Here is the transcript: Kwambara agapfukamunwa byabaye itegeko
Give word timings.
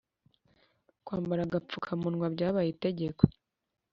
Kwambara 1.05 1.41
agapfukamunwa 1.43 2.25
byabaye 2.35 2.69
itegeko 2.71 3.23